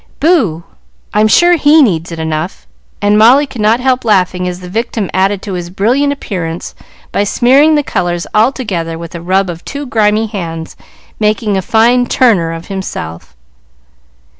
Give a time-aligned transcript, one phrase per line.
[0.19, 0.63] "Boo
[1.13, 2.65] I'm sure he needs it enough;"
[3.03, 6.73] and Molly could not help laughing as the victim added to his brilliant appearance
[7.11, 10.75] by smearing the colors all together with a rub of two grimy hands,
[11.19, 13.35] making a fine "Turner" of himself.